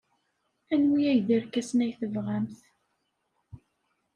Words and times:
Anwi 0.73 1.01
ay 1.11 1.19
d 1.27 1.29
irkasen 1.35 1.83
ay 1.85 1.93
tebɣamt? 1.99 2.57